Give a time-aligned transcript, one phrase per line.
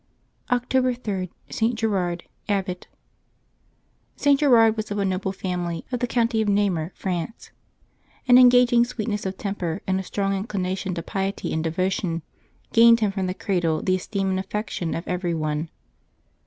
[0.49, 1.75] October 3.— ST.
[1.75, 2.87] GERARD, Abbot.
[4.17, 4.35] [t.
[4.35, 7.51] Gerard was of a noble family of the county of ISTamur, France.
[8.27, 12.23] An engaging sweetness of temper, and a strong inclination to piety and devotion,
[12.73, 15.69] gained him from the cradle the esteem and aft'ection of every one.